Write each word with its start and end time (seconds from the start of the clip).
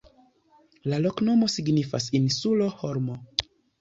La 0.93 0.99
loknomo 1.03 1.49
signifas: 1.57 2.07
insulo-holmo. 2.21 3.19